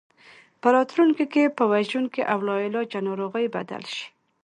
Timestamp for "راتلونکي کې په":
0.75-1.63